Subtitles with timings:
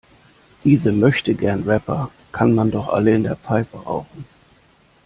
[0.63, 4.25] Diese Möchtegern-Rapper kann man doch alle in der Pfeife rauchen.